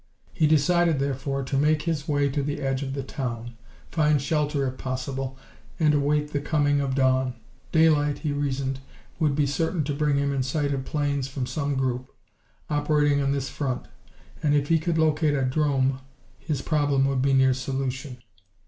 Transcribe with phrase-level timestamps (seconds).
[0.33, 3.55] He decided, therefore, to make his way to the edge of the town,
[3.91, 5.37] find shelter if possible,
[5.79, 7.35] and await the coming of dawn.
[7.71, 8.79] Daylight, he reasoned,
[9.19, 12.11] would be certain to bring him in sight of planes from some group,
[12.67, 13.87] operating on this front,
[14.41, 15.99] and if he could locate a 'drome
[16.39, 18.17] his problem would be near solution.